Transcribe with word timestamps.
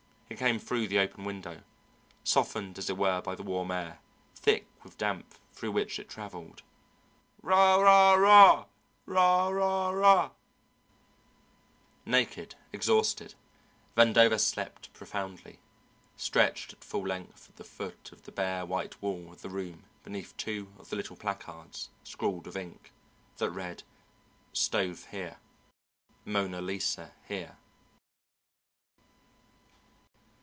It 0.29 0.39
came 0.39 0.59
through 0.59 0.87
the 0.87 0.97
open 0.97 1.25
window, 1.25 1.61
softened 2.23 2.77
as 2.77 2.89
it 2.89 2.95
were 2.95 3.21
by 3.21 3.35
the 3.35 3.43
warm 3.43 3.69
air, 3.69 3.99
thick 4.33 4.65
with 4.81 4.97
damp, 4.97 5.33
through 5.51 5.73
which 5.73 5.99
it 5.99 6.07
travelled: 6.07 6.63
"Rah, 7.41 7.75
rah, 7.75 8.13
rah! 8.13 8.65
Rah, 9.05 9.49
rah, 9.49 9.89
rah!" 9.89 10.31
Naked, 12.05 12.55
exhausted, 12.71 13.35
Vandover 13.97 14.39
slept 14.39 14.93
profoundly, 14.93 15.59
stretched 16.15 16.71
at 16.71 16.83
full 16.85 17.05
length 17.07 17.49
at 17.49 17.57
the 17.57 17.65
foot 17.65 18.13
of 18.13 18.23
the 18.23 18.31
bare, 18.31 18.65
white 18.65 19.01
wall 19.01 19.33
of 19.33 19.41
the 19.41 19.49
room 19.49 19.83
beneath 20.01 20.35
two 20.37 20.71
of 20.79 20.89
the 20.89 20.95
little 20.95 21.17
placards, 21.17 21.89
scrawled 22.05 22.45
with 22.45 22.55
ink, 22.55 22.93
that 23.37 23.51
read, 23.51 23.83
"Stove 24.53 25.07
Here"; 25.11 25.39
"Mona 26.23 26.61
Lisa 26.61 27.11
Here." 27.27 27.57